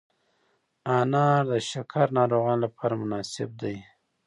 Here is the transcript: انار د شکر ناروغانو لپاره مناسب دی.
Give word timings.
انار 0.97 1.41
د 1.51 1.53
شکر 1.69 2.07
ناروغانو 2.17 2.63
لپاره 2.65 2.93
مناسب 3.01 3.49
دی. 3.61 3.75